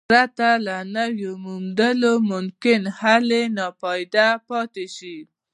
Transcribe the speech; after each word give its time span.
پرته 0.09 0.49
له 0.67 0.77
نویو 0.95 1.33
موندنو 1.45 2.13
ممکن 2.31 2.81
حل 2.99 3.27
یې 3.37 3.43
ناپایده 3.57 4.27
پاتې 4.49 4.85
شي. 4.95 5.17